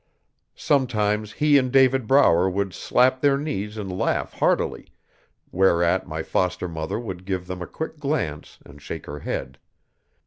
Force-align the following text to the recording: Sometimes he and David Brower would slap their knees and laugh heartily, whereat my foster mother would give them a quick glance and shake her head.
Sometimes 0.55 1.33
he 1.33 1.59
and 1.59 1.71
David 1.71 2.07
Brower 2.07 2.49
would 2.49 2.73
slap 2.73 3.21
their 3.21 3.37
knees 3.37 3.77
and 3.77 3.95
laugh 3.95 4.33
heartily, 4.33 4.87
whereat 5.51 6.07
my 6.07 6.23
foster 6.23 6.67
mother 6.67 6.99
would 6.99 7.23
give 7.23 7.45
them 7.45 7.61
a 7.61 7.67
quick 7.67 7.99
glance 7.99 8.57
and 8.65 8.81
shake 8.81 9.05
her 9.05 9.19
head. 9.19 9.59